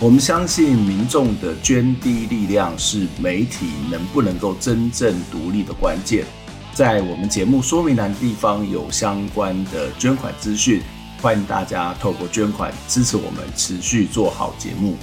[0.00, 6.24] 我们相信民众的捐滴力量是媒体能不能够真正独立的关键。
[6.72, 10.80] 在我们节目说明栏地方有相关的捐款资讯，
[11.20, 14.94] 欢迎大家透过捐款支持我们持续做好节目。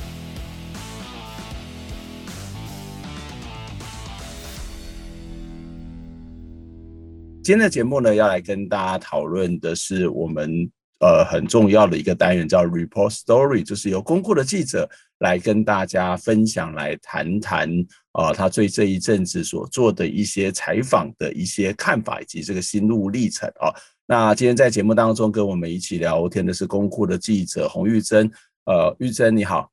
[7.44, 17.70] 今天的节目呢，要来跟大家讨论的是我们呃很重要的一个单元，叫 Report Story，就是由公库的记者来跟大家分享，来谈谈
[18.14, 23.74] 啊他对这一阵子所做的一些采访的一些看法，以及这个心路历程啊。
[24.06, 28.32] 那今天在节目当中跟我们一起聊天的是公库的记者洪玉珍，
[28.66, 29.70] 呃，玉珍你好，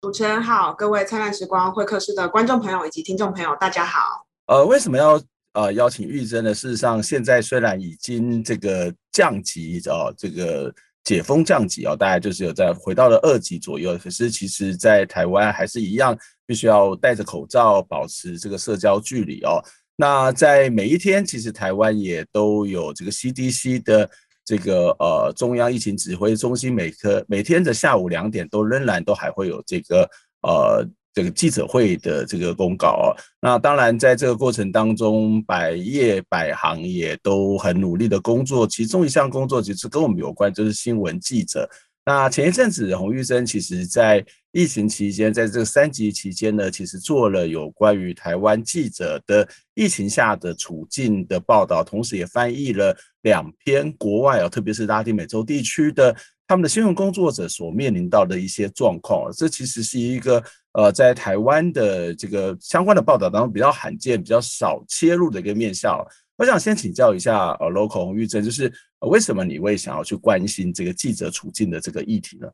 [0.00, 4.26] 主持人好，各位灿烂时光会客室的观众朋友以及听众朋友，大家好。
[4.46, 5.20] 呃，为什么要？
[5.58, 13.98] 呃，邀请玉珍呢，事实上，现在虽然已经这个降级哦，这个解封降级哦，大概就是有在回到了二级左右。
[13.98, 19.60] 可是，其实，在台湾还是一样，必须要戴着口罩，保持这个社交距离哦。
[19.96, 24.08] 那在每一天，其实台湾也都有这个 CDC 的
[24.44, 30.08] 这个呃中央疫情指挥中心，每科每天的下午两点都仍然都还会有这个
[30.42, 30.88] 呃。
[31.18, 38.64] 这个记者会的这个公告哦，那当然在这个过程当中，百业百行也都很努力的工作。
[38.64, 41.68] 其中一项工作其实跟我们有关，就是新闻记者。
[42.06, 56.14] 那前一阵子，洪玉珍其实在疫情期间，在这个三级期间呢，其实做了有关于台湾记者的疫情下的处境的报道，同时也翻译了两篇国外哦，特别是拉丁美洲地区的
[56.46, 59.28] 他们的新闻工作者所面临到的一些状况。
[59.32, 60.40] 这其实是一个。
[60.78, 65.98] 呃，在台湾的这个相关的报道当中，比较罕见、比较少切入的一个面向，
[66.36, 72.46] 我想先请教一下呃，Local 洪玉珍，就是为什么你会想要去关心这个记者处境的这个议题呢？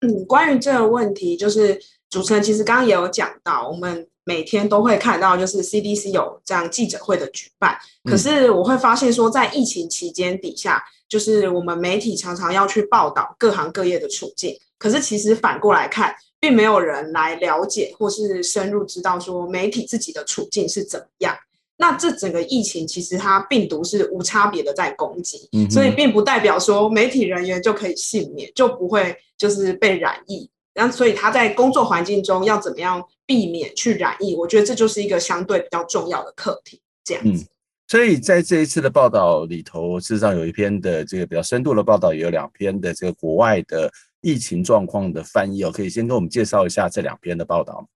[0.00, 1.80] 嗯，关于这个问题，就是
[2.10, 7.78] 主持人其实刚刚也有讲到，我们每天都会看到，就是 CDC 有这样记者会的举办，
[8.10, 16.12] 可是我会发现说，在疫情期间底下，就是我们媒体常常要去报道各行各业的处境，可是其实反过来看。
[16.44, 21.34] 并没有人来了解或是深入知道说媒体自己的处境是怎么样。
[21.78, 30.46] 那这整个疫情其实它病毒是无差别的在攻击，嗯、所以并不代表说媒体人员就可以幸免，就不会就是被染疫。
[30.74, 36.78] 然后所以他在工作环境中要怎么样避免去染疫，我觉得这就是一个相对比较重要的课题。
[37.02, 37.42] 这样子。
[37.42, 37.48] 嗯、
[37.88, 43.90] 所以在这一次的报道里头，事实上有一篇的这个比较深度的报道，也有两篇的这个国外的。
[44.24, 47.86] 疫情状况的翻译哦，可以先跟我们介绍一下这两篇的报道。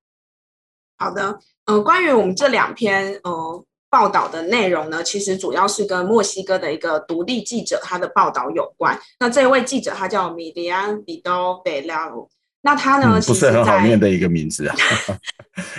[0.98, 9.00] 好的，呃，关于我们这两篇呃报道的内容呢，其实主要是跟墨西哥的一个独立记者他的报道有关。
[9.18, 12.28] 那这位记者他叫米利安·比多·贝拉鲁，
[12.60, 14.76] 那他呢、嗯、不是很好念的一个名字啊。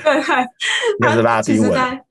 [0.03, 0.35] 对 对，
[0.99, 2.01] 那是拉丁文。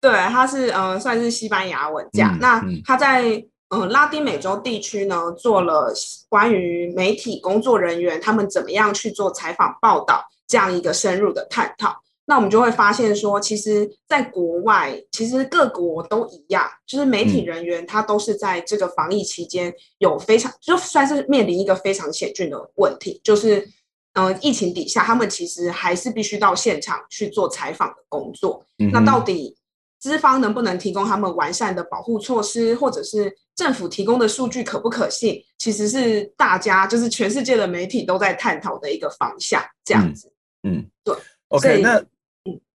[0.00, 2.36] 对，他是呃算是西班牙文这样。
[2.36, 3.44] 嗯、那他在。
[3.74, 5.92] 嗯，拉丁美洲地区呢，做了
[6.28, 11.96] 关于媒体工作人员他们怎么样去做采访报道这样一个深入的探讨。
[12.26, 23.68] 那我们就会发现说，其实在国外，其实各国都一样，就是媒体人员他都是在这个防疫期间有非常就算是面临一个非常险峻的问题，就是
[24.14, 28.64] 嗯，疫情底下他们其实还是必须到现场去做采访的工作。
[28.78, 29.54] 嗯、那到底
[30.04, 33.34] 资方能不能提供他们完善的保护措施，或者是？
[33.56, 35.40] 政府提供的数据可不可信？
[35.58, 40.30] 其实是大家就是全世界的媒体都在探讨的一个方向，这样子。
[40.64, 41.16] 嗯，嗯对。
[41.48, 42.04] OK，那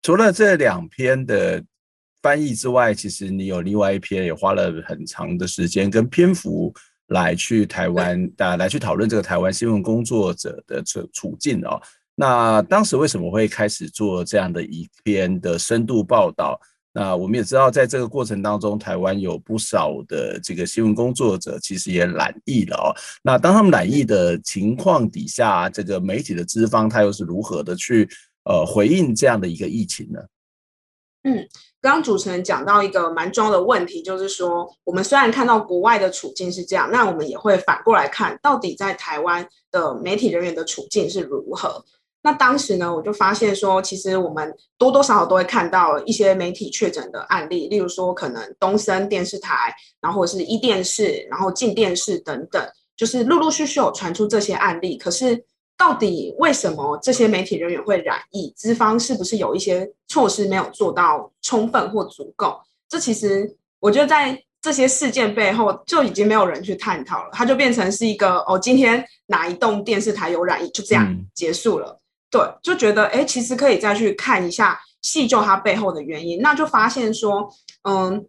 [0.02, 1.62] 除了这两篇的
[2.20, 6.74] 翻译之外，其实你有另外一篇也花了很长的时间跟篇幅
[7.06, 11.80] 来去台湾，啊，来去讨论这个台湾新闻工作者的处处境哦。
[12.16, 16.60] 那当时为什么会开始做这样的一篇的深度报道？
[16.96, 22.94] 那我们也知道，在这个过程当中，台湾有不少的这个新闻工作者其实也染疫了哦。
[23.20, 28.08] 那当他们染疫的情况底下，这个媒体的资方他又是如何的去
[28.44, 30.20] 呃回应这样的一个疫情呢？
[31.24, 31.44] 嗯，
[31.80, 41.84] 刚刚主持人讲到一个蛮重要的问题，就是说，我们虽然看到国外的处境是这样，那我们也会反过来看，到底在台湾的媒体人员的处境是如何。
[42.26, 52.66] 那当时呢，我就发现说，其实我们多多少少都会看到一些媒体确诊的案例，例如说可能东森电视台，然后或是一电视，然后进电视等等，
[52.96, 54.96] 就是陆陆续续有传出这些案例。
[54.96, 55.44] 可是
[55.76, 58.50] 到底为什么这些媒体人员会染疫？
[58.56, 62.58] 资方是不是有一些措施没有做到充分或足够？
[62.88, 71.90] 这其实我觉得在这些事件背后就已经没有人去探讨了，它就变成是一个哦，今天哪一栋电视台有染疫，就这样结束了。
[71.90, 72.00] 嗯
[72.34, 77.48] 对，就觉得哎，其实可以再去看一下，细究它背后的原因，那就发现说，
[77.84, 78.26] 嗯，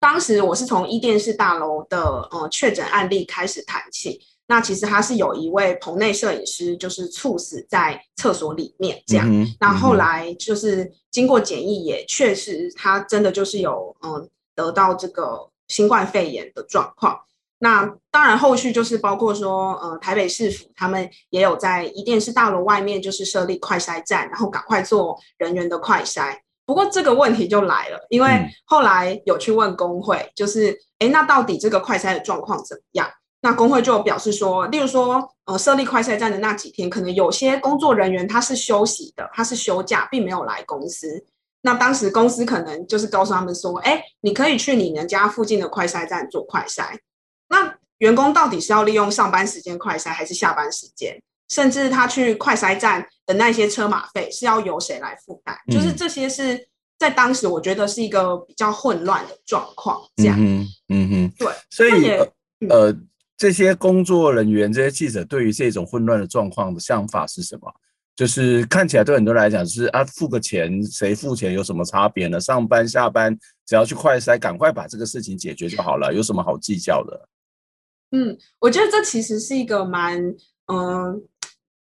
[0.00, 17.16] 当时我是从伊甸市大楼的呃确诊案例开始谈起，那其实他是有一位棚内摄影师就是猝死在厕所里面这样，嗯嗯、那后来就是经过检疫也确实他真的就是有嗯得到这个新冠肺炎的状况。
[17.58, 26.36] 那当然，后续就是包括说，呃，台北市府他们也有在伊甸市大楼外面就是设立快筛站，然后赶快做人员的快筛。
[26.66, 28.28] 不过这个问题就来了，因为
[28.64, 33.08] 后来有去问工会，就是，哎，那到底这个快筛的状况怎么样？
[33.40, 41.24] 那工会就表示说，例如说，呃，设立快筛站的那几天，可能有些工作人员他是休息的，他是休假，并没有来公司。
[41.62, 46.98] 那当时公司可能就是告诉他们说，哎，你可以去你们家附近的快筛站做快筛。
[47.48, 51.20] 那员工到底是要利用上班时间快筛，还是下班时间？
[51.48, 55.56] 甚至他去快筛站的那些车马费是要由谁来负担？
[55.68, 60.00] 嗯、就是这些是在当时我觉得是一个比较混乱的状况。
[60.16, 61.48] 这样，嗯哼，嗯哼对。
[61.70, 62.28] 所以呃，
[62.68, 62.96] 呃，
[63.36, 67.72] 这些工作人员、这些记者对于这种混乱的状况的想法是什么？
[68.16, 72.40] 就是看起来对很多人来讲是啊，付个钱，谁付钱有什么差别呢？
[72.40, 77.28] 上班下班只要去快筛，赶快把这个事情解决就好了，有什么好计较的？
[78.12, 80.22] 嗯，我觉得这其实是一个蛮
[80.72, 81.22] 嗯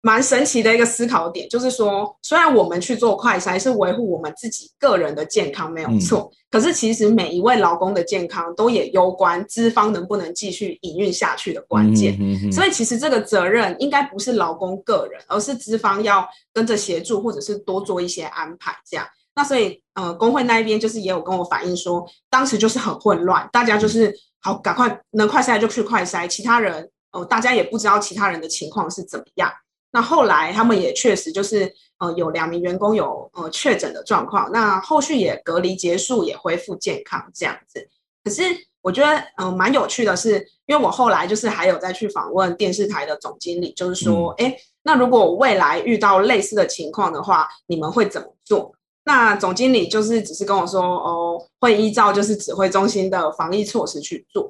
[0.02, 12.16] 蛮神奇的一个思考点，就是说，虽然我们去做快筛是维护我们自己个人的健康没有错，嗯、可是其实每一位劳工的健康都也攸关资方能不能继续营运下去的关键。
[12.18, 18.74] 嗯、哼哼，所以其实这个责任应该不是劳工个人，而是资方要跟着协助，或者是多做一些安排。
[18.90, 24.12] 这样，那所以呃，工会那一边就是也有跟我反映说，当时就是很混乱，大家就是。
[24.40, 26.82] 好，赶快能快筛就去快筛，其他人
[27.12, 29.50] 哦、呃，大家也不知道其他人的情况是怎么样。
[29.92, 37.86] 那后来他们也确实就是呃，有两名员工有呃确诊的状况，那后续也隔离结束，也恢复健康这样子。
[38.22, 38.42] 可是
[38.82, 44.54] 我觉得嗯蛮、呃、有趣的是，因为我后来就是还有再去访问电视台的总经理，就是说，哎、嗯，
[44.84, 48.72] 那如果未来遇到类似的情况的话，你们会怎么做？
[49.12, 54.48] 那总经理就是只是跟我说，哦，会依照就是指挥中心的防疫措施去做。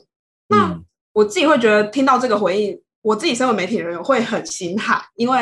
[0.49, 0.79] 那
[1.15, 5.41] 我自己会觉得听到这个回应，我自己身为媒体人员会很心寒，因为，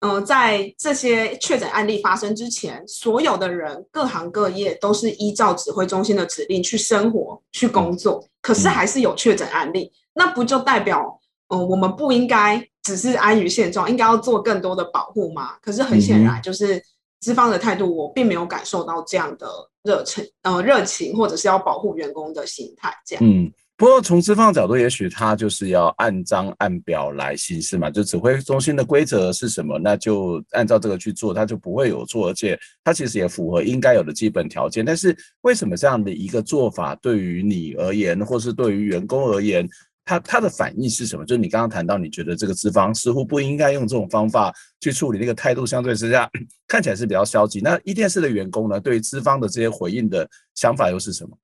[0.00, 11.18] 嗯、呃，在这些确诊案例发生之前，所有的人各行各业都是依照指挥中心的指令去生活、去工作，可是还是有确诊案例，那不就代表，
[11.48, 15.52] 嗯、呃，我们不应该只是安于现状，应该要做更多的保护吗？
[15.62, 16.84] 可是很显然就是。
[17.22, 19.48] 资方的态度，我并没有感受到这样的
[19.84, 23.24] 热情，呃，热情或者是要保护员工的心态，这样。
[23.24, 34.84] 嗯，不过从资方的角度，也许他就是要按章按表来行事嘛，就指挥中心的规则是什么，那就按照这个去做，他就不会有错，而且他其实也符合应该有的基本条件。
[34.84, 39.68] 但是为什么这样的一个做法，对于你而言，或是对于员工而言，
[40.04, 41.24] 他他的反应是什么？
[41.24, 46.28] 就是你刚刚谈到，你觉得这个资方似乎不应该用这种方法去处理，那个态度相对之下
[46.66, 47.60] 看起来是比较消极。
[47.60, 51.36] 那一电视的员工呢，对于资方的这些回应的想法又是什么？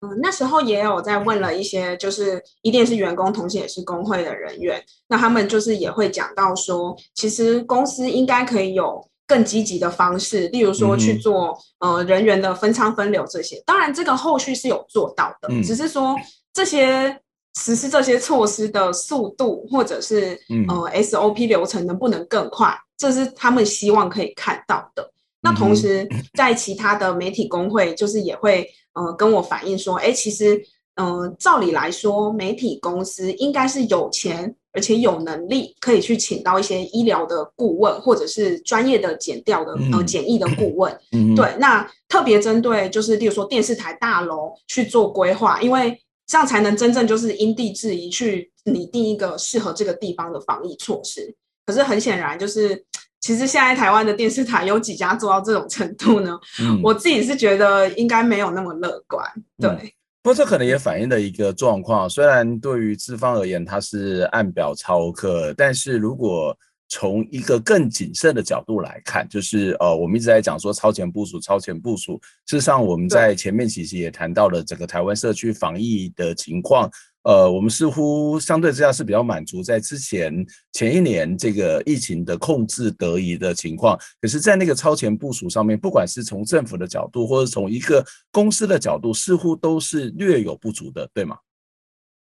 [0.00, 13.62] 嗯，那时候也有在问了一些，就是伊甸市员工，同时也是工会的人员，那他们就是也会讲到说，其实公司应该可以有更积极的方式，例如说去做呃人员的分仓分流这些。
[13.64, 16.16] 当然，这个后续是有做到的，只是说
[16.52, 17.20] 这些。
[17.56, 25.08] 实施这些措施的速度，或者是呃 SOP 流程能不能更快，这是他们希望可以看到的。
[25.40, 30.60] 那同时，在其他的媒体工会，就是也会呃跟我反映说，哎，其实
[30.96, 40.98] 嗯、呃，照理来说，媒体公司应该是有钱而且有能力，可以去请到一些医疗的顾问，或者是专业的检调的呃检疫的顾问。
[41.36, 45.96] 对，那特别针对就是例如说电视台大楼去做规划，因为。
[46.26, 51.34] 这样才能真正就是因地制宜去拟定一个适合这个地方的防疫措施。
[51.66, 52.84] 可是很显然，就是
[53.20, 56.38] 其实现在台湾的电视台有几家做到这种程度呢？
[56.60, 59.24] 嗯、我自己是觉得应该没有那么乐观。
[59.58, 59.90] 对，嗯、
[60.22, 62.08] 不过这可能也反映了一个状况。
[62.08, 66.54] 虽然对于资方而言，它是按表操课，但是如果
[66.94, 72.20] 从一个更谨慎的角度来看，就是呃，我们一直在讲说超前部署、超前部署。
[72.46, 76.88] 事实上，我们在前面其实也谈到了整个台湾社区防疫的情况。
[77.24, 83.98] 呃，我们似乎相对之下是比较满足在之前前一年这个疫情的控制得宜的情况。
[84.20, 91.38] 可是，在那个超前部署上面，不管是从政府的角度，或者从一个公司的角度，似乎都是略有不足的，对吗？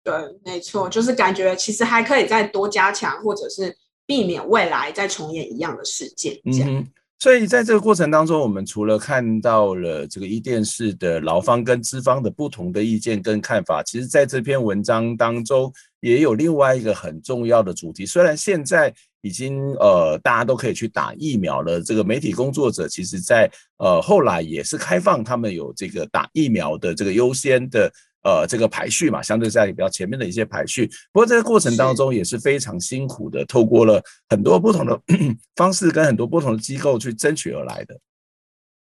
[0.03, 3.77] 对，没错，就是感觉其实还可以再多加强，或者是。
[4.05, 6.39] 避免未来再重演一样的事件。
[6.45, 6.86] 嗯，
[7.19, 18.05] 所以在这个过程当中，我们除了看到了这个伊甸市的劳方跟资方的不同的意见跟看法，其实在这篇文章当中也有另外一个很重要的主题。
[18.05, 27.91] 虽然现在已经呃大家都可以去打疫苗了，这个媒体工作者其实在呃后来也是开放他们有这个打疫苗的这个优先的。
[28.23, 30.89] 呃，这个排序嘛，相对在比较前面的一些排序。
[31.11, 34.99] 不过这个过程当中也是非常辛苦的，透过了很多不同的
[35.57, 37.99] 方式跟很多不同的机构去争取而来的。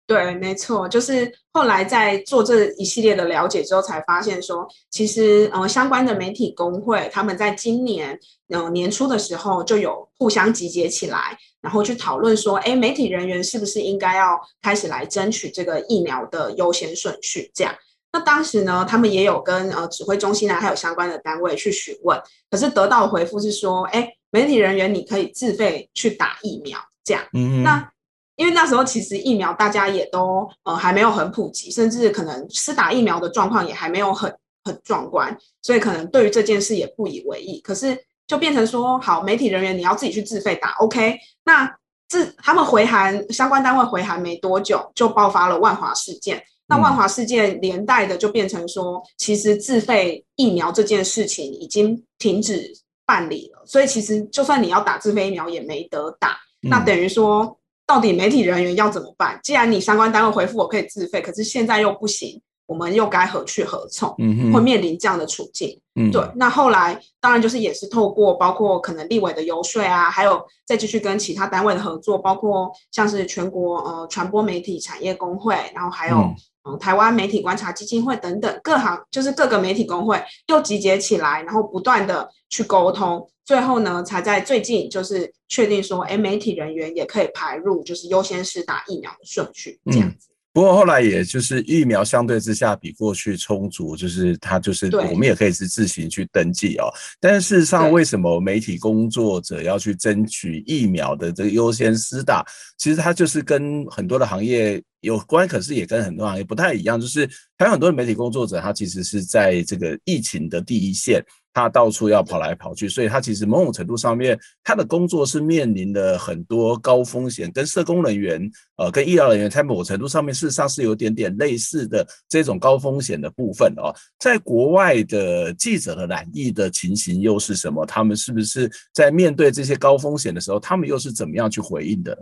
[0.08, 8.18] 对，没错，就是后来在做这一系列的了解之后，才发现说，其实呃相关的媒体工会他们在今年
[8.50, 17.74] 呃年初的时候就有互相集结起来，然后去讨论说，哎，媒体人员是不是应该要开始来争取这个疫苗的优先顺序，这样。
[18.16, 22.18] 那当时呢，他们也有跟呃指挥中心啊，还有相关的单位去询问，
[22.50, 27.22] 可是得到的回复是说，哎，媒体人员你可以自费去打疫苗，这样。
[27.34, 27.62] 嗯。
[27.62, 27.92] 那
[28.38, 37.60] 因为那时候其实疫苗大家也都呃还没有很普及，甚至可能是打疫苗的状况也还没有很很壮观，所以可能对于这件事也不以为意。
[37.60, 41.18] 可是就变成说，好，媒体人员你要自己去自费打，OK？
[41.44, 41.70] 那
[42.08, 46.42] 自他们回函相关单位回函没多久，就爆发了万华事件。
[46.68, 52.74] 那万华事件连带的就变成说，其实自费疫苗这件事情已经停止
[53.06, 56.38] 办理了，所以其实就算你要打自费疫苗也没得打。
[56.62, 57.56] 那等于说，
[57.86, 59.40] 到底媒体人员要怎么办？
[59.44, 64.16] 既然你相关单位回复我可以自费，可是现在又不行，我们又该何去何从？
[64.18, 65.80] 嗯，会面临这样的处境。
[65.94, 66.24] 嗯，对。
[66.34, 76.18] 那后来当然就是也是透过包括可能立委的游说啊，还有再继续跟其他单位的合作，包括像是全国呃传播媒体产业工会，然后还有。
[76.18, 76.36] 嗯，
[76.80, 90.30] 台湾媒体观察基金会等等各行，就是各个媒体工会又集结起来，然后不断的去沟通，最后呢，才在最近就是确定说，哎，媒体人员也可以排入就是优先是打疫苗的顺序这样子。
[90.56, 96.88] 不过后来也就是疫苗相对之下比过去充足，就是它就是我们也可以是自行去登记哦。
[97.20, 102.42] 但是事实上，为什么媒体工作者要去争取疫苗的这个优先施打？
[102.78, 107.02] 其实它就是跟很多的行业有关，可是也跟很多行业不太一样。
[107.02, 111.22] 就是还有很多的媒体工作者，他其实是在这个疫情的第一线。
[111.56, 123.96] 他到处要跑来跑去，所以他其实某种程度上面，他的工作是面临的很多高风险，跟社工人员，呃，跟医疗人员，在某种程度上面，事实上是有点点类似的这种高风险的部分哦。
[124.20, 127.86] 在国外的记者的染疫的情形又是什么？
[127.86, 132.22] 他们是不是在面对这些高风险的时候，他们又是怎么样去回应的？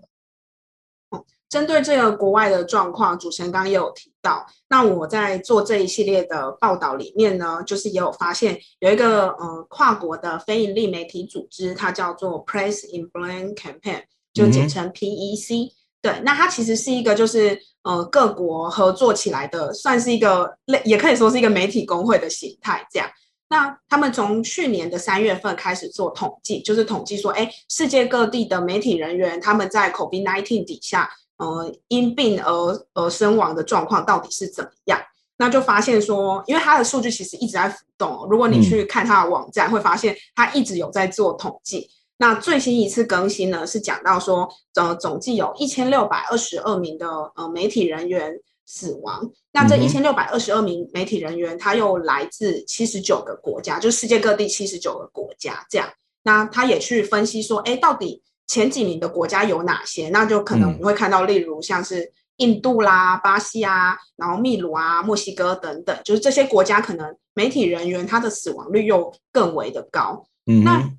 [1.54, 4.44] 针对这个国外的状况，主持人刚刚也有提到。
[4.70, 14.02] 那我在做这一系列的报道里面呢，就是也有发现有一个呃跨国的非盈利媒体组织，它叫做 Press in Blame Campaign，
[14.34, 15.70] 就简称 PEC。
[16.02, 23.08] 对，那它其实是一个就是呃各国合作起来的，算是一个类，也可以说是一个媒体工会的形态这样。
[23.50, 31.08] 那他们从去年的三月份开始做统计，就是统计说，哎，世界各地的媒体人员他们在 COVID-19 底下。
[31.38, 35.00] 呃，因病而而身亡的状况到底是怎么样？
[35.38, 38.26] 那就发现说，因为它的数据其实一直在浮动。
[38.30, 41.90] 如果你去看它的网站，会发现它一直有在做统计。
[42.18, 48.32] 那最新一次更新呢，是讲到说，呃，总计有一千六百二十二名的呃媒体人员
[48.66, 49.30] 死亡。
[49.52, 55.90] 那这一千六百二十二名媒体人员，他又来自七十九个国家，就是世界各地七十九个国家这样。
[56.22, 58.22] 那他也去分析说，哎，到底。
[58.48, 60.10] 前几名的国家有哪些？
[60.10, 70.26] 那就可能你会看到，例如像是印度啦、巴西啊，然后秘鲁啊、墨西哥等等，就是这些国家可能媒体人员他的死亡率又更为的高。
[70.46, 70.90] 嗯，那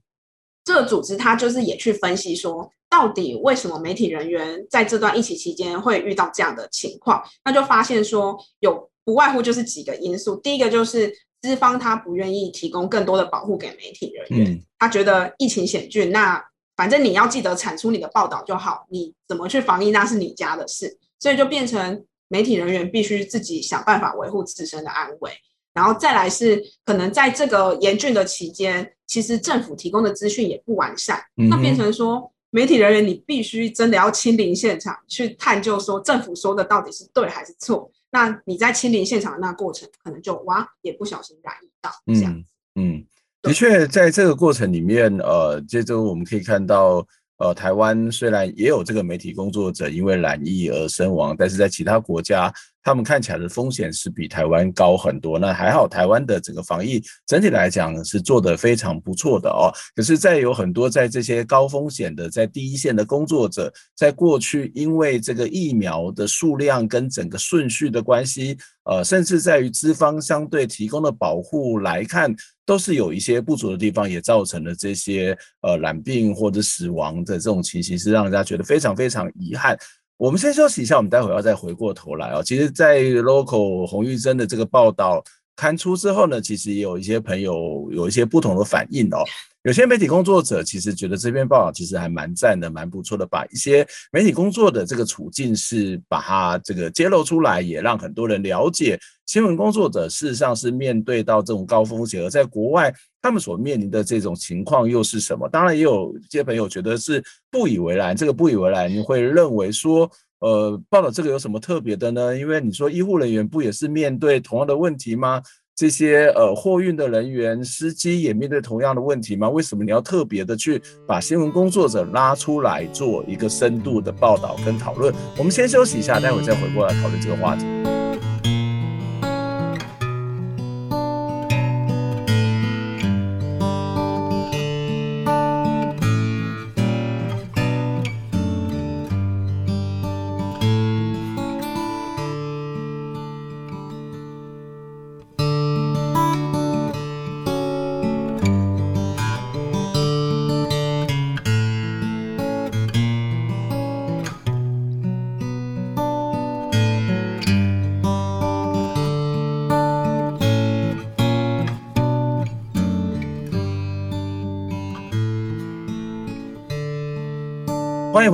[0.65, 7.23] 这个组织它就是也去分析说，到底为什么媒体人员在这段疫情期间会遇到这样的情况？
[7.45, 10.37] 那就发现说，有不外乎就是几个因素。
[10.37, 16.43] 第一个就是资方他不愿意提供更多的保护给媒体人员，他觉得疫情险峻，那
[16.77, 25.31] 反正你要记得产出你的报道就好，你怎么去防疫那是你家的事，所以就变成媒体人员必须自己想办法维护自身的安危，
[25.73, 37.91] 然后再来是可能在这个严峻的期间，其实政府提供的资讯也不完善，那变成说媒体人员你必须真的要亲临现场去探究，说政府说的到底是对还是错。
[38.11, 42.45] 那你在亲临现场的那个过程，可能就哇也不小心染疫到这样嗯。
[42.77, 43.07] 嗯，
[43.45, 47.07] 的确，在这个过程里面，呃，这周我们可以看到。
[47.39, 55.37] 呃，台湾虽然也有这个媒体工作者因为染疫而身亡，但是在其他国家，他们看起来的风险是比台湾高很多。
[55.37, 59.67] 那还好，台湾的整个防疫整体来讲是做得非常不错的哦。
[59.97, 72.33] 可是，在有很多在这些高风险的在第一线的工作者，在过去因为这个疫苗的数量跟整个顺序的关系，呃，甚至在于资方相对提供的保护来看。
[72.67, 79.79] 都是有一些不足的地方，也造成了这些呃染病或者死亡的这种情形，是让人家觉得非常非常遗憾。
[80.17, 82.43] 我们先休息一下，我们待会儿要再回过头来哦。
[82.43, 85.23] 其实，在 Local 洪玉珍的这个报道
[85.57, 89.25] 刊出之后呢，其实也有一些朋友有一些不同的反应哦。
[89.65, 105.49] 有些媒体工作者其实觉得这篇报道其实还蛮赞的，蛮不错的，把一些媒体工作的这个处境是把它这个揭露出来，也让很多人了解新闻工作者事实上是面对到这种高风险，而在国外他们所面临的这种情况又是什么？
[105.49, 112.37] 当然，也有一些朋友觉得是不以为然，这个不以为然，你会认为说，呃，报道这个有什么特别的呢？
[112.37, 115.41] 因为你说医护人员不也是面对同样的问题吗？
[115.77, 119.49] 这些呃货运的人员、司机也面对同样的问题吗？
[119.49, 125.13] 为什么你要特别的去把新闻工作者拉出来做一个深度的报道跟讨论？
[125.37, 127.84] 我们先休息一下，待会再回过来讨论这个话题。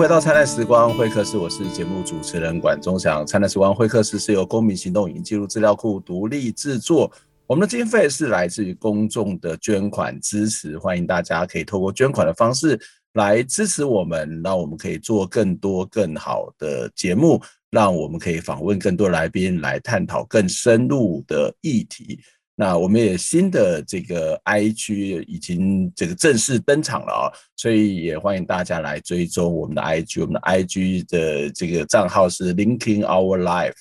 [0.00, 3.24] 回到灿烂时光会客室，我是节目主持人管中祥。
[3.26, 7.12] 灿烂时光会客室是由公民行动影音记录资料库独立制作，
[7.46, 12.80] 我们的经费是来自于公众的捐款支持，欢迎大家可以透过捐款的方式
[13.12, 17.38] 来支持我们，让我们可以做更多更好的节目，
[17.70, 22.18] 让我们可以访问更多来宾来探讨更深入的议题。
[22.60, 33.72] 那我们也新的这个 IG 已经这个正式登场了啊，所以也欢迎大家来追踪我们的 IG，我们的 IG 的这个账号是 Linking Our Life，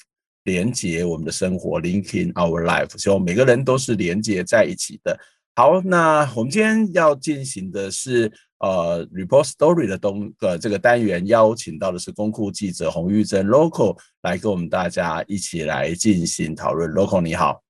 [0.45, 5.19] 连接我们的生活，Linking Our Life，希望每个人都是连接在一起的。
[5.57, 16.89] 好，那我们今天要进行的是呃 Report Story 的东呃这个单元，邀请到的是公库记者洪玉珍 Local 来跟我们大家一起来进行讨论。
[16.91, 17.61] Local 你好。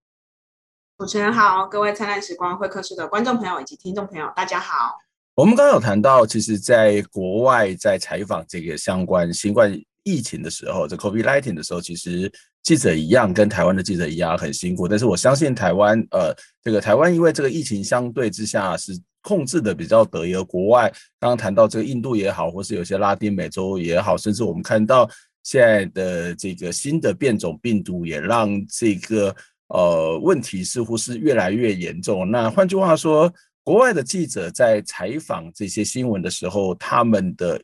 [0.99, 4.97] 主持人好，各位灿烂时光会客室的观众朋友以及听众朋友，大家好。
[5.33, 12.29] 我们刚刚有谈到，其实在国外在采访这个相关新冠疫情的时候，这 COVID-19 的时候，其实
[12.63, 14.89] 记者一样跟台湾的记者一样很辛苦。
[14.89, 25.09] 但是我相信台湾，呃，这个台湾因为这个疫情相对之下是控制的比较得宜，而国外刚刚谈到这个印度也好，或是有些拉丁美洲也好，甚至我们看到
[25.43, 29.33] 现在的这个新的变种病毒，也让这个。
[29.69, 32.29] 呃，问题似乎是越来越严重。
[32.29, 33.31] 那换句话说，
[33.63, 37.61] 国外的记者在采访这些新闻的时候，他们的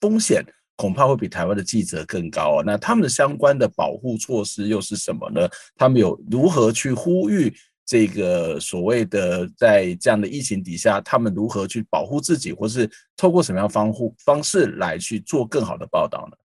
[0.00, 0.44] 风险
[0.76, 2.62] 恐怕会比台湾的记者更高。
[2.64, 5.48] 那他们的相关的保护措施又是什么呢？
[5.74, 7.52] 他们有如何去呼吁
[7.84, 16.36] 这个所谓的在这样的疫情底下，他们如何去保护自己，或是透过什么样方护方式来去做更好的报道呢？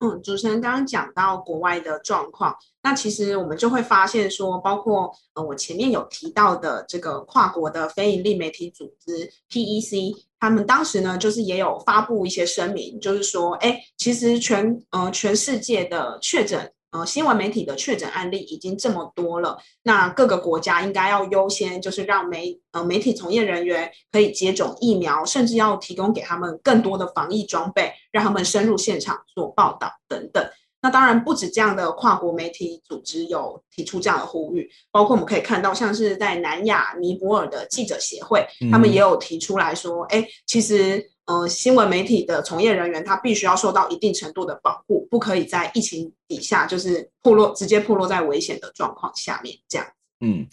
[0.00, 16.72] 嗯，主持人刚刚讲到国外的状况，那其实我们就会发现说，包括呃我前面有提到的这个跨国的非营利媒体组织 PEC，他们当时呢就是也有发布一些声明，就是说，哎，其实全呃全世界的确诊。
[16.92, 30.44] 呃，新闻媒体的确诊案例已经这么多了，那各个国家应该要优先，就是让媒呃媒体从业人员可以接种疫苗，甚至要提供给他们更多的防疫装备，让他们深入现场做报道等等。
[30.82, 41.08] 那当然不止这样的跨国媒体组织有提出这样的呼吁，包括我们可以看到，像是在南亚尼泊尔的记者协会，他们也有提出来说，哎，其实。
[41.30, 49.86] 呃，新闻媒体的从业人员，他必须要受到一定程度的保护，不可以在疫情底下就是破落，直接破落在危险的状况下面这样。
[50.22, 50.44] 嗯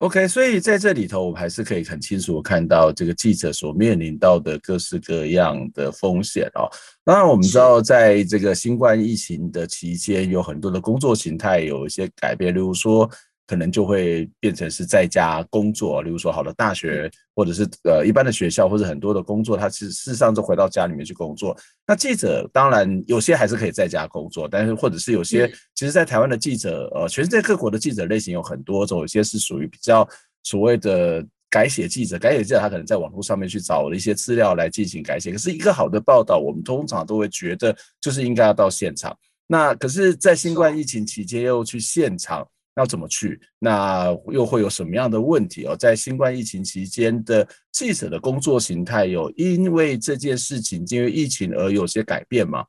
[0.00, 6.68] ，OK，所以在这里头，我们还是可以很清楚的看到这个记者所面临到的各式各样的风险哦。
[7.06, 13.10] 当然，我们知道在这个新冠疫情的期间，有很多的工作形态有一些改变，例如说。
[13.48, 21.56] 可能就会变成是在家工作，例如说好的大学，或者是呃一般的学校，或者很多的工作，他其实事实上就回到家里面去工作。
[21.86, 30.06] 那记者当然有些还是可以在家工作，但是或者是有些，其实，在台湾的记者，呃，全世界各国的记者类型有很多种，有些是属于比较
[30.42, 35.32] 所谓的改写记者，改写记者他可能在网络上面去找了一些资料来进行改写。
[35.32, 39.16] 可是一个好的报道，我们通常都会觉得就是应该要到现场。
[39.46, 42.46] 那可是，在新冠疫情期间又去现场。
[42.78, 43.38] 要怎么去？
[43.58, 45.76] 那又会有什么样的问题哦？
[45.76, 52.64] 在新冠疫情期间的记者的工作形态有因为这件事情，因为疫情而有些改变吗？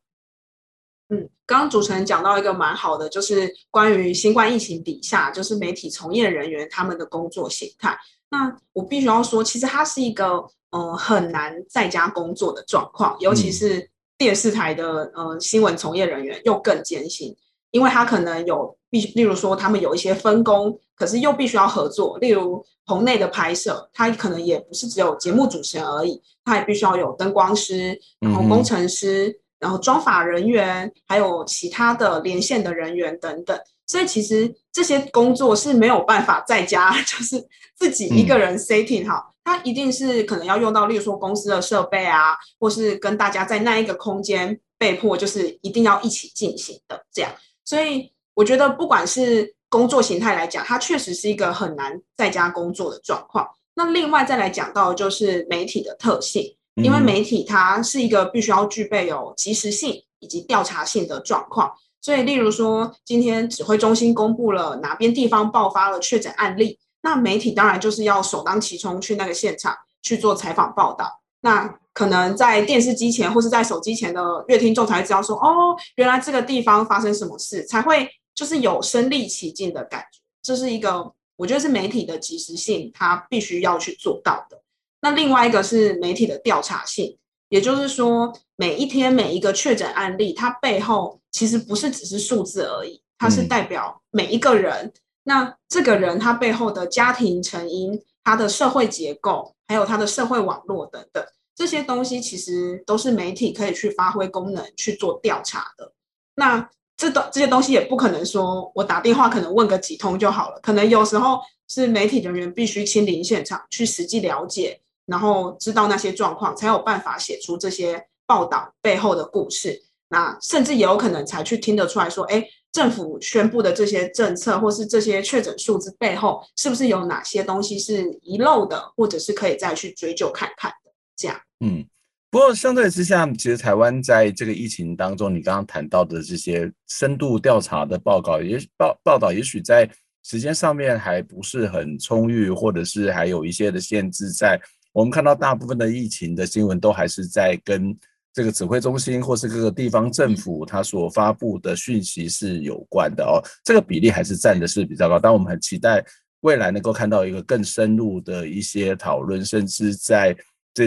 [1.09, 7.97] 嗯，刚刚主持人讲到一个蛮好的，就是关于新冠疫情底下，就是媒体从业人员他们的工作形态。
[8.31, 17.35] 那我必须要说，其实它是一个呃很难在家工作的状况，尤其是电视台的呃新闻从业人员又更艰辛。
[17.71, 22.17] 因为他可能有必，例如说他们有一些分工，可是又必须要合作。
[22.19, 33.59] 例如棚内的拍摄，他可能也不是只有节目主持人而已，他也必须要有灯光师，然后工程师，然后装法人员，还有其他的连线的人员等等。
[33.85, 37.43] 所以其实这些工作是没有办法在家， 就是
[37.75, 47.31] 自己一个人 setting 好，他一定是可能要用到，例如说公司的设备啊，或是跟大家在那一个空间被迫就是一定要一起进行的这样。
[47.69, 53.47] 所以我觉得，不管是工作形态来讲，它确实是一个很难在家工作的状况。
[53.75, 61.71] 那另外再来讲到，就是媒体的特性，因为媒体它是一个必须要具备有及时性以及调查性的状况。
[62.01, 71.21] 所以，例如说，今天指挥中心公布了哪边地方爆发了确诊案例，那媒体当然就是要首当其冲去那个现场去做采访报道。
[71.41, 80.21] 那可能在电视机前或是在手机前的阅听众才知道说，哦，原来这个地方发生什么事，才会就是有身临其境的感觉。
[80.41, 84.61] 这是一个我觉得是媒体的及时性，它必须要去做到的。
[85.01, 87.17] 那另外一个是媒体的调查性，
[87.49, 94.85] 也就是说，每一天每一个确诊案例，它背后其实不是只是数字而已，它是代表每一个人。
[94.85, 99.53] 嗯、那这个人他背后的家庭成因，他的社会结构。
[99.67, 101.23] 还有他的社会网络等等
[101.59, 105.91] 这些东西，其实都是媒体可以去发挥功能去做调查的。
[106.35, 119.83] 那这东这些东西也不可能说我打电话可能问个几通就好了，可能有时候是媒体人员必须亲临现场去实际了解，然后知道那些状况，才有办法写出这些报道背后的故事。
[120.07, 122.47] 那甚至也有可能才去听得出来说，哎。
[122.71, 130.91] 政府宣布的这些政策，或是这些确诊数字背后，是不是有哪些东西是遗漏的，或者是可以再去追究看看的？
[131.17, 131.85] 这样，嗯，
[132.29, 139.89] 不过相对之下，其实台湾在这个疫情当中，你刚刚谈到的这些深度调查的报告，也报报道，也许在
[140.23, 144.59] 时间上面还不是很充裕，或者是还有一些的限制在。
[144.91, 147.97] 我们看到大部分的疫情的新闻，都还是在跟。
[148.31, 155.19] 这个指挥中心或是各个地方政府，它所发布的讯息是有关的哦，这个比例还是占的是比较高。
[155.19, 156.05] 但我们很期待
[156.41, 160.33] 未来能够看到一个更深入的一些讨论，甚至在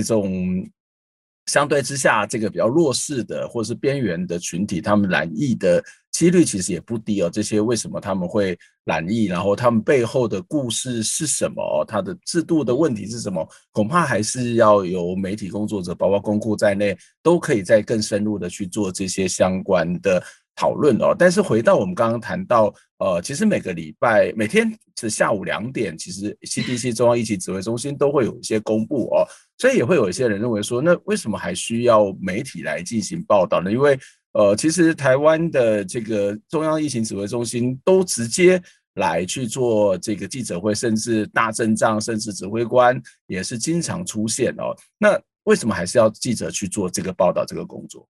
[0.00, 0.66] 这种。
[1.46, 7.28] 相对之下，这个比较弱势的或者是边缘的群体，他们染疫的几率其实也不低哦。
[7.28, 9.24] 这些为什么他们会染疫？
[9.24, 11.84] 然后他们背后的故事是什么？
[11.88, 13.44] 他的制度的问题是什么？
[13.72, 20.22] 恐怕还是要由媒体工作者，包括公库在内，都可以再更深入的去做这些相关的。
[20.54, 29.26] 讨论哦，但是回到我们刚刚谈到，呃，其实每个礼拜每天是下午两点，其实 CDC 中央疫情指挥中心都会有一些公布哦，
[29.58, 33.72] 所以也会有一些人认为说，那为什么还需要媒体来进行报道呢？
[33.72, 33.98] 因为
[34.32, 38.62] 呃，其实台湾的这个中央疫情指挥中心都直接
[38.94, 44.74] 来去做这个记者会，甚至大阵仗，甚至指挥官也是经常出现哦。
[44.98, 48.08] 那为什么还是要记者去做这个报道这个工作？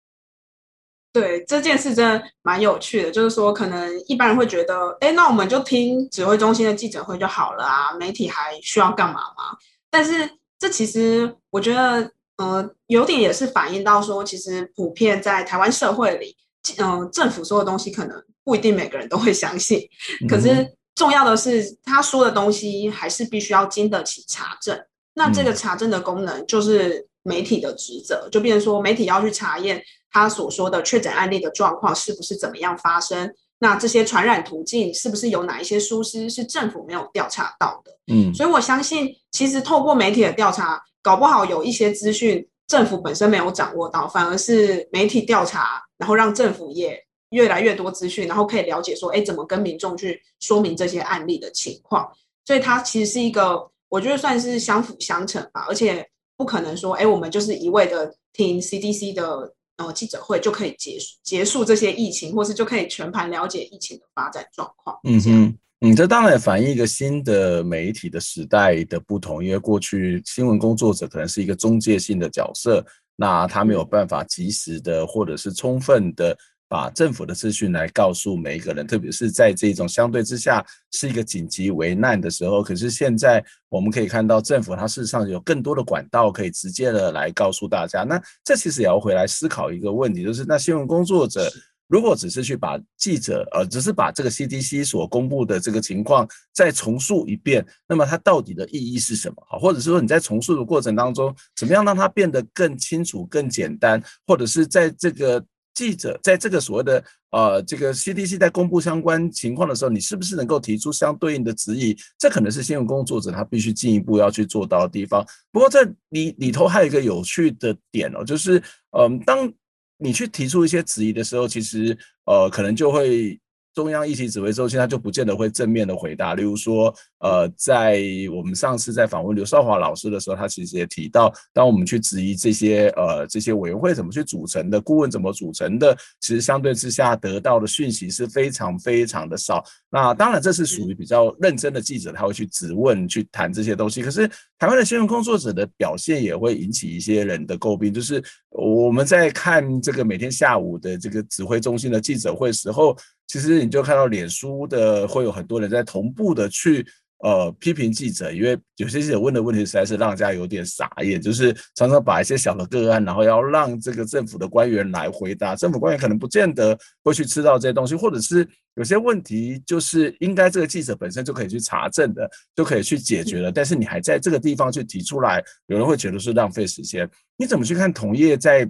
[1.13, 9.57] 对这件事真的蛮有趣的，就是说，可能一般人会觉得，哎，那我们就听指挥中心的记者会就好了啊，媒体还需要干嘛吗？
[9.91, 16.37] 但是这其实我觉得，呃，有点也是反映到说，其实普遍在台湾社会里，
[16.79, 19.81] 嗯、呃，政府说的东西可能不一定每个人都会相信，
[20.29, 24.79] 可是重要的是他说的东西还是必须要经得起查证。
[25.15, 29.83] 那这个查证的功能就是媒体的职责，就变成说媒体要去查验。
[30.13, 33.33] 他所说的确诊案例的状况是不是怎么样发生？
[33.61, 37.97] 那这些传染途径是不是有哪一些疏失是政府没有调查到的？
[38.13, 52.11] 嗯，所以我相信，其实透过媒体的调查，搞不好有一些资讯政府本身没有掌握到，反而是媒体调查，然后让政府也越来越多资讯，然后可以了解说，哎，怎么跟民众去说明这些案例的情况。
[52.47, 56.05] 所以它其实是一个，我觉得算是相辅相成吧，而且
[56.41, 59.53] 不可能说，哎，我们就是一味的听 CDC 的。
[59.77, 64.95] 呃，记者会就可以结束结束这些疫情，或是就可以全盘了解疫情的发展状况。
[65.05, 72.85] 嗯哼，嗯，这当然反映一个新的媒体的时代的不同，因为过去新闻工作者可能是一个中介性的角色，
[73.17, 76.37] 那他没有办法及时的或者是充分的。
[76.71, 82.63] 把政府的资讯来告诉每一个人，特别是在这种相对之下是一个紧急危难的时候。
[82.63, 88.05] 可是现在我们可以看到，政府它事实上有更多的管道可以直接的来告诉大家。
[88.05, 91.53] 那这其实也要回来思考一个问题，就是那新闻工作者
[91.89, 99.35] 如果只是去把记者呃，只是把这个 CDC 所公布的这个情况再重述一遍，那么它到底的意义是什么？
[99.49, 105.45] 好，或者是说你在重述的过程当中，怎么样让它变得更清楚、更简单，或者是在这个。
[105.75, 111.97] 记者在这个所谓的呃，这个 CDC 在公布相关情况的时候，你是不是能够提出相对应的质疑？
[112.19, 115.25] 这可能是新闻工作者他必须进一步要去做到的地方。
[115.53, 118.63] 不过这里里头还有一个有趣的点哦，就是
[118.99, 119.53] 嗯、当
[119.99, 123.41] 你去提出一些质疑的时候，其实呃，可能就会。
[123.75, 126.35] 中央疫情指挥中心，他就不见得会正面的回答。
[126.35, 128.01] 例如说，呃，在
[128.35, 139.65] 我们上次在访问刘少华老师的时候，他其实也提到，当我们去质疑这些呃这些委员会怎么去组成的，顾问怎么组成的，其实相对之下得到的讯息是非常非常的少。
[139.89, 144.03] 那当然，这是属于比较认真的记者，他会去质问、去谈这些东西。
[144.03, 144.27] 可是，
[144.59, 152.97] 台湾的新闻工作者的表现也会引起一些人的诟病，就是我们在看这个每天下午的这个指挥中心的记者会时候。
[153.31, 156.85] 其实你就看到脸书的会有很多人在同步的去
[157.23, 177.09] 呃批评记者，因为有些记者问的问题实在是让人家有点傻眼，就是常常把一些小的个案，然后要让这个政府的官员来回答，政府官员可能不见得会去知道这些东西，或者是有些问题就是应该这个记者本身就可以去查证的，就可以去解决了，但是你还在这个地方去提出来，有人会觉得是浪费时间。
[177.37, 178.69] 你怎么去看同业在？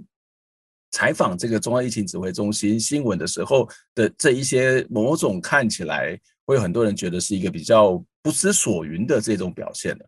[0.91, 10.05] 采访这个中央疫情指挥中心新闻的时候的这一些某种看起来会有很多人觉得是一个比较不知所云的这种表现的。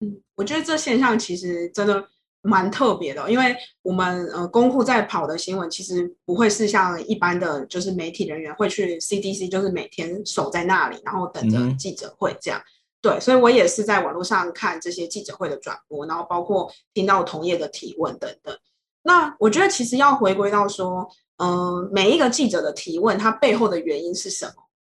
[0.00, 2.08] 嗯，我觉得这现象其实真的
[2.40, 12.58] 蛮特别的，因为我们呃公库在跑的新闻其实不会是像一般的就是媒体人员会去 CDC，就是每天守在那里，然后等着记者会这样。
[12.58, 12.66] 嗯、
[13.02, 18.58] 对，所以我也是在网络上看这些记者会的转播，然后包括听到同业的提问等等。
[19.04, 24.52] 那我觉得其实要回归到说，嗯、呃，每一个记者的提问，他背后的原因是什么？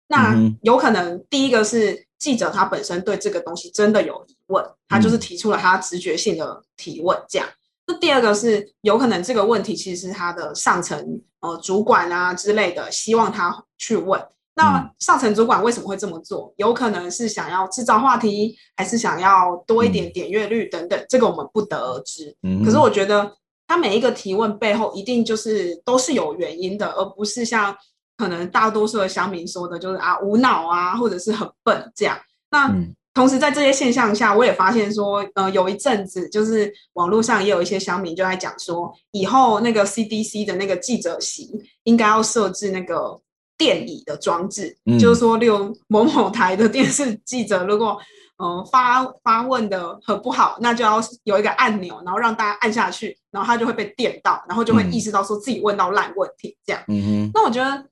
[0.08, 7.48] 那有可能第一个是记者他本身对这个东西真的有疑问，他就是提出了他直觉性的提问，这样。
[7.86, 14.20] 那第二个是有可能这个问题其实是他的上层呃主管啊之类的希望他去问。
[14.54, 16.52] 那上层主管为什么会这么做？
[16.56, 22.36] 有可能是想要制造话题，还是想要多一点点阅率等等，这个我们不得而知。
[22.64, 23.32] 可是我觉得。
[23.66, 27.75] 他每一个提问背后一定就是都是有原因的，而不是像
[28.16, 32.18] 可能大多数的乡民说的，就是啊无脑啊，或者是很笨这样。
[32.51, 32.70] 那
[33.14, 41.51] 同时在这些现象下，我也发现说，呃，有一阵子就是网络上也有一些乡民就在讲说，以后那个 CDC 的那个记者席
[41.85, 43.18] 应该要设置那个
[43.57, 47.98] 电椅的装置，嗯、就是说，例如某某台的电视记者如果。
[48.42, 56.83] 嗯，发发问的很不好，那就要有一个按钮，然后让大家按下去，然后他就会被电到，然后就会意识到说自己问到烂问题，这样。
[56.88, 57.31] 嗯哼。
[57.33, 57.85] 那我觉得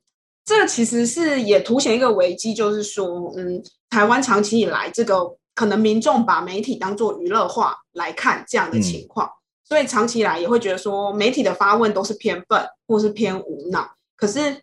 [0.45, 13.89] 这个其实是也凸显一个危机，就是说，嗯，台湾长期以来这个可能民众把媒体当做娱乐化来看这样的情况，嗯、所以长期以来也会觉得说媒体的发问都是偏笨或是偏无脑。
[14.17, 14.61] 可是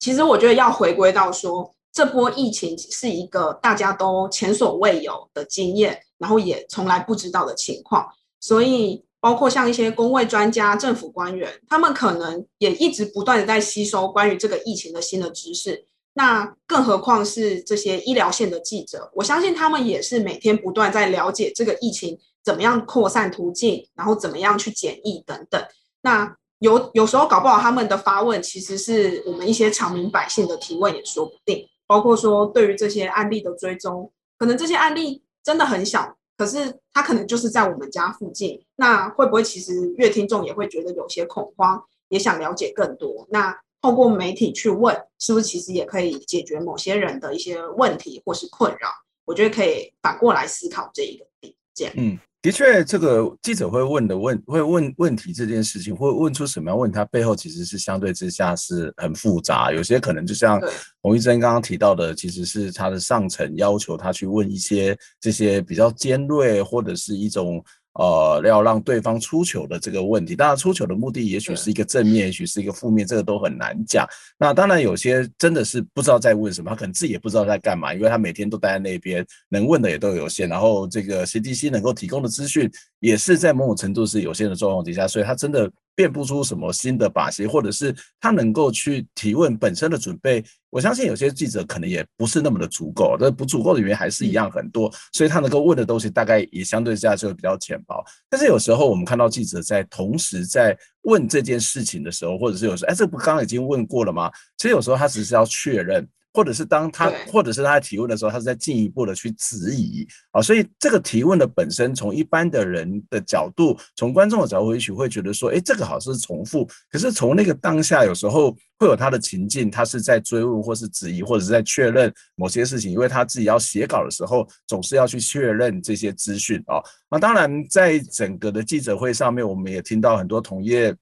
[0.00, 1.70] 其实我觉得要回归到说。
[1.94, 8.06] 这波疫情是一个大家都前所未有的经验，然后也从来不知道的情况，
[8.40, 15.86] 所以包括像一些公卫专家、政府官员，他们可能也一直不断的在吸收关于这个疫情的新的知识。
[16.14, 25.64] 那更何况是这些医疗线的记者，我相信他们也是每天不断在了解这个疫情怎么样扩散途径，然后怎么样去检疫等等。
[26.02, 31.64] 那有有时候搞不好他们的发问，其实是我们一些常民百姓的提问也说不定。
[31.94, 38.60] 包括说，对于这些案例的追踪，可能这些案例真的很小，可是它可能就是在我们家附近。
[38.74, 43.28] 那会不会其实阅听众也会觉得有些恐慌，也想了解更多？
[43.30, 48.88] 那透过媒体去问，是不是其实也可以解决某些人的一些问题或是困扰？
[49.24, 51.94] 我觉得可以反过来思考这一个点，这样。
[51.96, 52.18] 嗯。
[52.44, 59.72] 的确，这个记者会问的问会问问题这件事情，会问出什么样问题，它背后其实是相对之下是很复杂。
[59.72, 60.60] 有些可能就像
[61.00, 67.64] 洪一珍刚刚提到的，其实是他的上层要求他去问一些这些比较尖锐或者是一种。
[67.94, 74.06] 呃，要让对方出糗的这个问题，当然出糗的目的也许是一个正面，也许是一个负面，这个都很难讲。
[74.38, 80.48] 那当然有些真的是不知道在问什么，他可能自己也不知道在干嘛，因为他每天都待在那边，能问的也都有限。
[80.48, 85.70] 然后这个 CDC 能够提供的资讯也是在某种程度是有限的状况底下，所以他真的。
[85.94, 98.04] 变不出什么新的把戏，或者是他能够去提问本身的准备，我相信有些记者可能也不是那么的足够，但不足够的原因还是一样很多，所以他能够问的东西大概也相对之下就会比较浅薄。
[98.28, 104.30] 但是有时候我们看到记者在同时在问这件事情的时候，或者是有时候，哎，这不刚刚已经问过了吗？
[104.56, 106.06] 其实有时候他只是要确认。
[106.34, 116.68] 或者是当他，或者是他在提问的时候，他是在进一步的去质疑啊，所以这个提问的本身，从一般的人的角度，从观众的角度，也许会觉得说，哎，这个好像是重复。
[116.90, 126.82] 可是从那个当下，有时候会有他的情境，他是在追问，或是质疑，或者是在确认某些事情，因为他自己要写稿的时候，总是要去确认这些资讯啊。
[127.08, 130.92] 那当然，在整个的记者会上面，我们也听到很多同业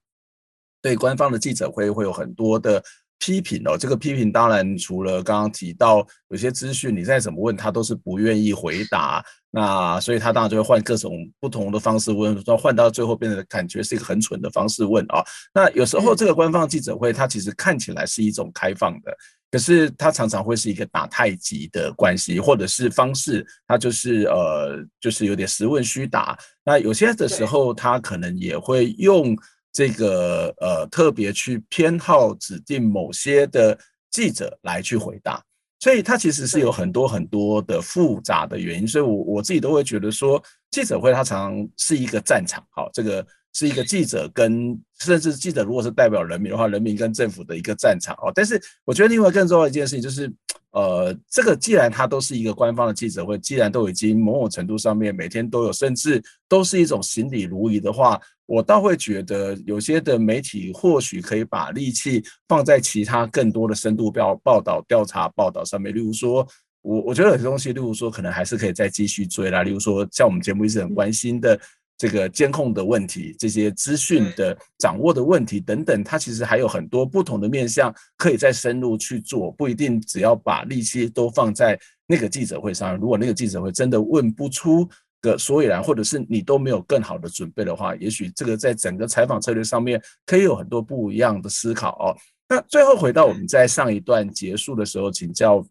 [0.83, 2.85] 对官方的记者会会有很多的。
[3.23, 15.23] 批评哦，这个批评当然除了刚刚提到有些资讯，你再怎么问他都是不愿意回答，那所以他当然就会换各种不同的方式问，到换到最后变得感觉是一个很蠢的方式问啊。
[15.55, 19.17] 那有时候这个官方记者会，它其实看起来是一种开放的，
[19.53, 26.37] 可是它常常会是一个打太极的关系，或者是方式，它就是呃，就是有点实问虚答。
[26.65, 29.37] 那有些的时候，他可能也会用。
[29.73, 33.79] 这个呃，特别去偏好指定某些的
[34.11, 35.43] 记者来去回答，
[35.81, 48.31] 所以它其实是有很多很多的复杂的原因，所以我我自己都会觉得说，记者会它常常是一个战场，好，这个是一个记者跟甚至记者如果是代表人民的话，人民跟政府的一个战场哦。
[48.35, 50.33] 但是我觉得另外更重要的一件事情就是。
[50.75, 58.19] 呃，这个既然它都是一个官方的记者会，既然都已经某种程度上面每天都有，甚至都是一种行礼如仪的话，
[58.53, 65.95] 我倒会觉得有些的媒体或许可以把力气放在其他更多的深度报报道、调查报道上面。
[65.95, 66.47] 例如说，
[66.83, 69.63] 我我觉得有些东西，例如说，可能还是可以再继续追啦。
[69.63, 71.59] 例如说，像我们节目一直很关心的。
[71.99, 82.97] 这个监控的问题，这些资讯的掌握的问题等等，它其实还有很多不同的面向可以再深入去做，不一定只要把力气都放在那个记者会上。
[82.97, 84.89] 如果那个记者会真的问不出
[85.23, 92.13] 个所以然，或者是你都没有更好的准备的话，也许这个在整个采访策略上面可以有很多不一样的思考哦。
[92.47, 95.65] 那最后回到我们在上一段结束的时候请教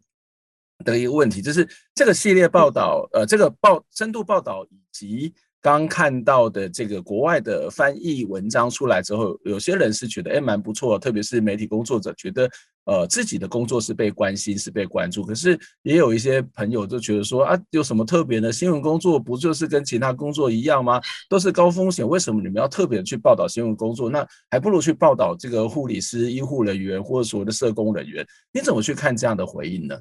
[0.83, 5.31] 的一个问题，就是这个系列报道，呃，这个报深度报道以及。
[5.63, 12.49] 刚看到的这个国外的翻译文章出来之后，有些人是觉得哎蛮不错，特别是媒体工作者觉得
[12.86, 15.26] 呃自己的工作是被关心是被关注。
[15.26, 18.52] 可是也有一些朋友就觉得说啊，有什么特别的？
[18.52, 21.02] 新闻工作不就是跟其他工作一样吗？
[21.30, 24.10] 都是高风险，为什么你们要特别去报道新闻工作？
[24.10, 28.26] 那还不如去报道这个护理师、医护人员或者所谓的社工人员。
[28.54, 30.00] 你怎么去看这样的回应呢？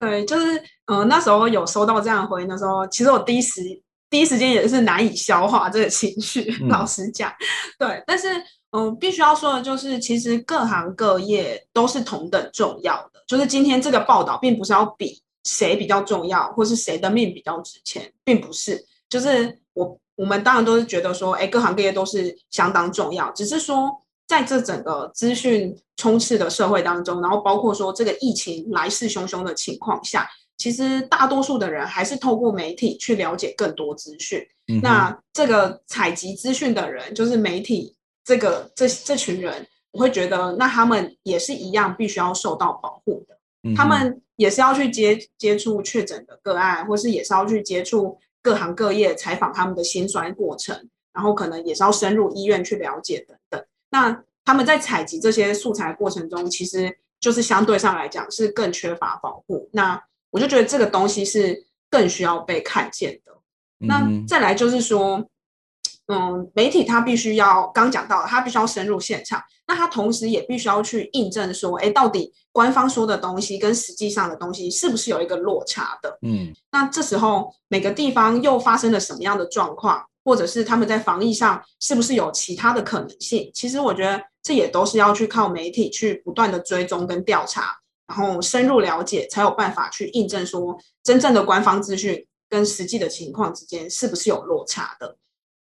[0.00, 3.62] 对，就是呃那时候有收到这样的回应的时候，其实我第一时。
[4.10, 7.30] 第一时间也是难以消化这个情绪， 老实讲，
[7.78, 8.26] 对，但是
[8.70, 13.22] 嗯，必须要说的就是，其实各行各业都是同等重要的。
[13.26, 18.84] 就是今天这个报道，并不是要比谁比较重要，或是谁的命比较值钱，并不是。
[19.08, 23.90] 就是我我们当然都是觉得说，哎，各行各业都是相当重要，只是说
[24.26, 30.28] 在这整个资讯充斥的社会当中，然后包括说这个疫情来势汹汹的情况下。
[30.58, 34.44] 其实大多数的人还是透过媒体去了解更多资讯。
[34.66, 37.94] 嗯、那这个采集资讯的人，就是媒体
[38.28, 43.34] 这个这这群人，我会觉得，那他们也是一样，必须要受到保护的。
[43.62, 50.76] 嗯、他们也是要去接接触确诊的个案，或是也是要去接触各行各业，采访他们的辛酸过程，
[51.14, 53.64] 然后可能也是要深入医院去了解等等。
[53.88, 59.70] 那他们在采集这些素材过程中，其实就是相对上来讲是更缺乏保护。
[59.72, 59.98] 那
[60.30, 63.32] 我就觉得这个东西是更需要被看见的。
[63.78, 65.26] 那再来就是说，
[66.08, 76.18] 嗯，媒体它必须要刚讲到，它必须要深入现场，那它同时也必须要去印证说，哎，到底官方说的东西跟实际上的东西是不是有一个落差的？
[76.22, 83.50] 嗯，那这时候每个地方又发生了什么样的状况，或者是他们在防疫上是不是有其他的可能性？
[83.52, 95.18] 其实我觉得这也都是要去靠媒体去不断的追踪跟调查，然后深入了解，才有办法去印证说真正的官方资讯跟实际的情况之间是不是有落差的。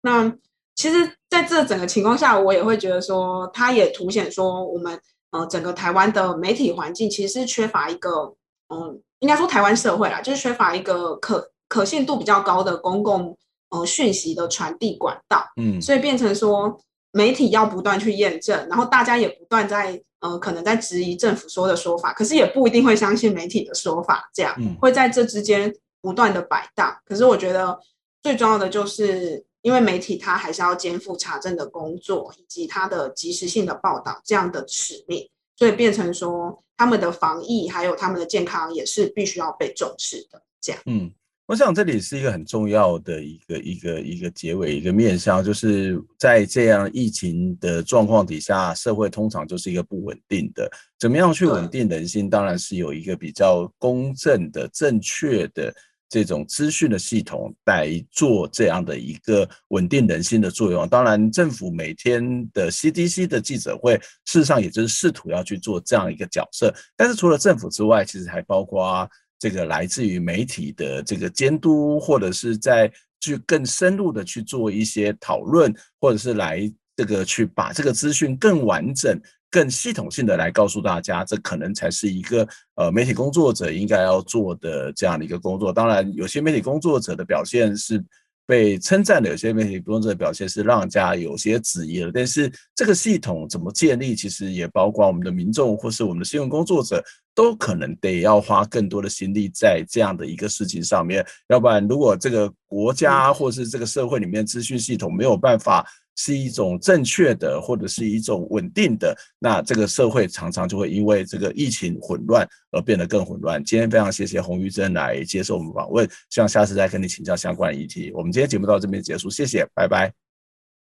[0.05, 0.33] 那
[0.77, 5.01] 其实在这整个情况下，我也会觉得说，它也凸显说我们
[5.33, 8.33] 呃整个台湾的媒体环境其实是缺乏一个
[8.69, 13.37] 嗯，应该说台湾社会啦，就是缺乏一个可可信度比较高的公共
[13.71, 15.45] 呃讯息的传递管道。
[15.57, 16.79] 嗯，所以变成说。
[17.17, 26.93] 媒体要不断去验证，然后大家也不断在呃，可能在质疑政府说的说法，可是也不一定会相信媒体的说法，这样、嗯、会在这之间不断的摆荡。
[27.05, 27.79] 可是我觉得
[28.21, 40.83] 最重要的就是，因为媒体它还是要肩负查证的工作，以及它的及时性的报道这样的使命，所以变成说他们的防疫还有他们的健康也是必须要被重视的，这样。
[40.85, 41.11] 嗯。
[41.47, 50.67] 我想这里是一个很重要的一个一个一个结尾，一个面向，就是在这样疫情的状况底下，社会通常就是一个不稳定的。
[50.99, 52.31] 怎么样去稳定人心？
[52.31, 55.71] 当然是有一个比较公正的、正确的
[56.09, 60.89] 这种资讯的系统来做这样的一个稳定人心的作用。
[60.89, 63.95] 当然，政府每天的 CDC 的记者会，
[64.25, 66.75] 事实上也就是试图要去做这样一个角色。
[66.97, 69.09] 但是除了政府之外，其实还包括。
[69.37, 72.91] 这个来自于媒体的这个监督，或者是在
[73.21, 79.21] 去更深入的去做一些讨论，或者是来这个去把这个资讯更完整、
[79.55, 85.73] 更系统性的来告诉大家，这可能才是一个呃媒体工作者应该要做的这样的一个工作。
[85.73, 88.05] 当然，有些媒体工作者的表现是。
[88.47, 97.03] 被称赞的有些媒体工作者的表现是让人家有些质疑了，但是这个系统怎么建立，其实也包括我们的民众或是我们的新闻工作者，
[97.35, 105.87] 都可能得要花更多的心力在这样的一个事情上面，要不然如果这个国家或是这个社会里面资讯系统没有办法。
[106.17, 113.61] 是一种正确的，或者是一种稳定的，那这个社会常常就会因为这个疫情混乱而变得更混乱。
[113.65, 118.13] 今天非常谢谢洪玉珍来接受我们访问，希望下次再跟你请教相关的议题。
[118.15, 120.13] 我们今天节目到这边结束，谢谢，拜拜，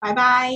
[0.01, 0.51] 拜拜。